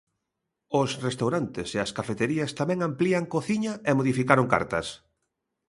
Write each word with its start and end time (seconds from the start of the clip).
Os 0.81 0.89
restaurantes 1.07 1.69
e 1.77 1.79
as 1.85 1.93
cafeterías 1.97 2.51
tamén 2.59 2.79
amplían 2.81 3.25
cociña 3.33 3.73
e 3.89 3.91
modificaron 3.97 4.47
cartas. 4.53 4.87